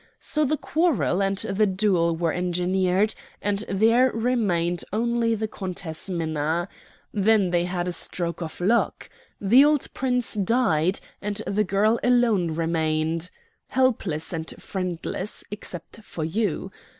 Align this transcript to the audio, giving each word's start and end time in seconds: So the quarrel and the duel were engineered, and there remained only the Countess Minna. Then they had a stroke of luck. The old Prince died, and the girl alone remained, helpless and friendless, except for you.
So 0.19 0.45
the 0.45 0.57
quarrel 0.57 1.21
and 1.21 1.37
the 1.37 1.67
duel 1.67 2.15
were 2.15 2.33
engineered, 2.33 3.13
and 3.39 3.59
there 3.69 4.09
remained 4.09 4.83
only 4.91 5.35
the 5.35 5.47
Countess 5.47 6.09
Minna. 6.09 6.67
Then 7.13 7.51
they 7.51 7.65
had 7.65 7.87
a 7.87 7.91
stroke 7.91 8.41
of 8.41 8.59
luck. 8.59 9.11
The 9.39 9.63
old 9.63 9.93
Prince 9.93 10.33
died, 10.33 10.99
and 11.21 11.39
the 11.45 11.63
girl 11.63 11.99
alone 12.03 12.55
remained, 12.55 13.29
helpless 13.67 14.33
and 14.33 14.49
friendless, 14.57 15.43
except 15.51 16.01
for 16.01 16.23
you. 16.23 16.71